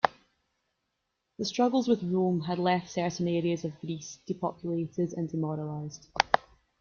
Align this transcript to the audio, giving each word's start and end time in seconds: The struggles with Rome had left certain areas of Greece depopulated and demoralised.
The 1.37 1.45
struggles 1.45 1.87
with 1.87 2.01
Rome 2.01 2.41
had 2.41 2.57
left 2.57 2.89
certain 2.89 3.27
areas 3.27 3.63
of 3.63 3.79
Greece 3.81 4.17
depopulated 4.25 5.13
and 5.13 5.29
demoralised. 5.29 6.07